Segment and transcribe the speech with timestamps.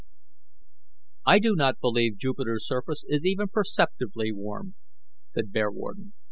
[1.27, 4.73] "I do not believe Jupiter's surface is even perceptibly warm,"
[5.29, 6.13] said Bearwarden.